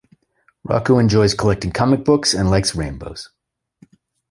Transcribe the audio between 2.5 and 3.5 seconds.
rainbows.